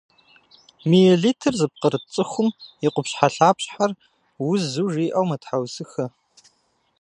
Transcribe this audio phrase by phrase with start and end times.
[0.89, 2.49] Миелитыр зыпкърыт цӏыкӏум
[2.85, 3.91] и къупщхьэлъапщхьэр
[4.49, 6.05] узу жиӏэу мэтхьэусыхэ.